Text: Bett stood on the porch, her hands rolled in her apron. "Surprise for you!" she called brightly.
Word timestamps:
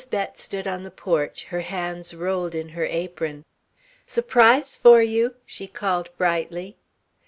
Bett 0.09 0.39
stood 0.39 0.65
on 0.65 0.81
the 0.81 0.89
porch, 0.89 1.43
her 1.43 1.59
hands 1.61 2.15
rolled 2.15 2.55
in 2.55 2.69
her 2.69 2.85
apron. 2.85 3.45
"Surprise 4.07 4.75
for 4.75 4.99
you!" 5.03 5.35
she 5.45 5.67
called 5.67 6.09
brightly. 6.17 6.75